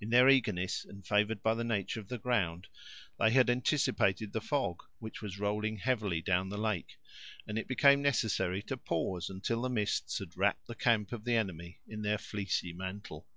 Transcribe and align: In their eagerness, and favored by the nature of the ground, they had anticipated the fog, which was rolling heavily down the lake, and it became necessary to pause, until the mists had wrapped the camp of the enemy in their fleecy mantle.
In 0.00 0.10
their 0.10 0.28
eagerness, 0.28 0.84
and 0.84 1.06
favored 1.06 1.40
by 1.40 1.54
the 1.54 1.62
nature 1.62 2.00
of 2.00 2.08
the 2.08 2.18
ground, 2.18 2.66
they 3.20 3.30
had 3.30 3.48
anticipated 3.48 4.32
the 4.32 4.40
fog, 4.40 4.82
which 4.98 5.22
was 5.22 5.38
rolling 5.38 5.76
heavily 5.76 6.20
down 6.20 6.48
the 6.48 6.58
lake, 6.58 6.98
and 7.46 7.56
it 7.56 7.68
became 7.68 8.02
necessary 8.02 8.60
to 8.62 8.76
pause, 8.76 9.30
until 9.30 9.62
the 9.62 9.68
mists 9.70 10.18
had 10.18 10.36
wrapped 10.36 10.66
the 10.66 10.74
camp 10.74 11.12
of 11.12 11.22
the 11.22 11.36
enemy 11.36 11.78
in 11.86 12.02
their 12.02 12.18
fleecy 12.18 12.72
mantle. 12.72 13.28